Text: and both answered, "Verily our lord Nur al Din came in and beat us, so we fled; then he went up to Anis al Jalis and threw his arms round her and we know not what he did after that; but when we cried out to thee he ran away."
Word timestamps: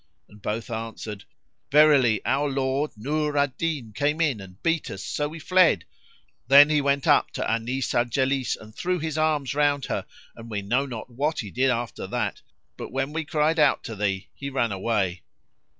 and 0.27 0.41
both 0.41 0.71
answered, 0.71 1.25
"Verily 1.71 2.25
our 2.25 2.49
lord 2.49 2.89
Nur 2.97 3.37
al 3.37 3.49
Din 3.49 3.93
came 3.93 4.19
in 4.19 4.41
and 4.41 4.59
beat 4.63 4.89
us, 4.89 5.03
so 5.03 5.29
we 5.29 5.37
fled; 5.37 5.85
then 6.47 6.71
he 6.71 6.81
went 6.81 7.05
up 7.05 7.29
to 7.29 7.47
Anis 7.47 7.93
al 7.93 8.05
Jalis 8.05 8.55
and 8.55 8.73
threw 8.73 8.97
his 8.97 9.15
arms 9.15 9.53
round 9.53 9.85
her 9.85 10.07
and 10.35 10.49
we 10.49 10.63
know 10.63 10.87
not 10.87 11.11
what 11.11 11.41
he 11.41 11.51
did 11.51 11.69
after 11.69 12.07
that; 12.07 12.41
but 12.77 12.91
when 12.91 13.13
we 13.13 13.23
cried 13.23 13.59
out 13.59 13.83
to 13.83 13.95
thee 13.95 14.29
he 14.33 14.49
ran 14.49 14.71
away." 14.71 15.21